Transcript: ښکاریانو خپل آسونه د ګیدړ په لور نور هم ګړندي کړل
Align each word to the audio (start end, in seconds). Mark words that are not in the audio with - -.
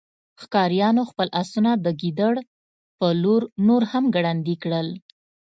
ښکاریانو 0.41 1.01
خپل 1.11 1.27
آسونه 1.41 1.71
د 1.75 1.87
ګیدړ 2.01 2.33
په 2.97 3.07
لور 3.23 3.41
نور 3.67 3.81
هم 3.91 4.03
ګړندي 4.15 4.55
کړل 4.63 4.87